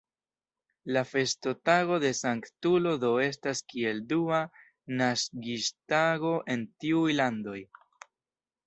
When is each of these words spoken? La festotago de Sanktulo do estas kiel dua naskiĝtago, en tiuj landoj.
La 0.95 1.01
festotago 1.09 1.99
de 2.05 2.11
Sanktulo 2.21 2.95
do 3.05 3.13
estas 3.27 3.63
kiel 3.75 4.03
dua 4.15 4.41
naskiĝtago, 5.05 6.35
en 6.57 6.67
tiuj 6.85 7.09
landoj. 7.23 7.61